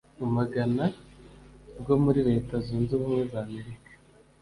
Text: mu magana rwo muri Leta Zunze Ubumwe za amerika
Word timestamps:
mu 0.19 0.27
magana 0.37 0.83
rwo 1.79 1.95
muri 2.03 2.19
Leta 2.29 2.53
Zunze 2.65 2.91
Ubumwe 2.95 3.23
za 3.31 3.39
amerika 3.45 3.89